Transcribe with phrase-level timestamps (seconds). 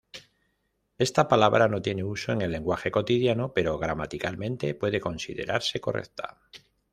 [0.97, 6.41] Esta palabra no tiene uso en el lenguaje cotidiano, pero gramaticalmente puede considerarse correcta.